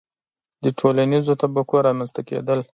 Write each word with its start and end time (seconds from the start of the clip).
•د 0.63 0.65
ټولنیزو 0.79 1.33
طبقو 1.41 1.77
رامنځته 1.87 2.21
کېدل. 2.29 2.59